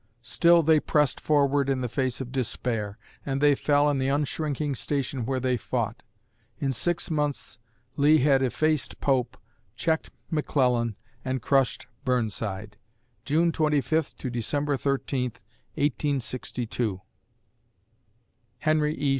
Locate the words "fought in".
5.57-6.71